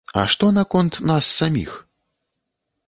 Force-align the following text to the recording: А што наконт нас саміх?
А 0.19 0.21
што 0.35 0.49
наконт 0.57 0.99
нас 1.11 1.31
саміх? 1.37 1.79